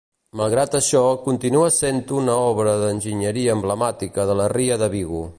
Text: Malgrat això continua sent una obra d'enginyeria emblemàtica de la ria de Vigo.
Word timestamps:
Malgrat 0.39 0.77
això 0.77 1.01
continua 1.25 1.67
sent 1.75 1.99
una 2.21 2.37
obra 2.45 2.73
d'enginyeria 2.85 3.57
emblemàtica 3.59 4.25
de 4.31 4.37
la 4.41 4.49
ria 4.55 4.79
de 4.85 4.89
Vigo. 4.95 5.21